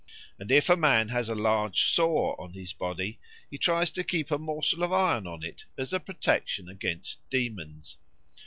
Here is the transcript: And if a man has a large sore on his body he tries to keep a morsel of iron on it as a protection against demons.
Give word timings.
And 0.39 0.51
if 0.51 0.67
a 0.67 0.75
man 0.75 1.09
has 1.09 1.29
a 1.29 1.35
large 1.35 1.83
sore 1.83 2.35
on 2.41 2.53
his 2.53 2.73
body 2.73 3.19
he 3.51 3.59
tries 3.59 3.91
to 3.91 4.03
keep 4.03 4.31
a 4.31 4.39
morsel 4.39 4.81
of 4.81 4.91
iron 4.91 5.27
on 5.27 5.43
it 5.43 5.65
as 5.77 5.93
a 5.93 5.99
protection 5.99 6.67
against 6.67 7.19
demons. 7.29 7.97